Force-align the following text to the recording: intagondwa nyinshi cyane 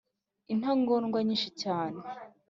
intagondwa 0.53 1.19
nyinshi 1.27 1.49
cyane 1.61 1.99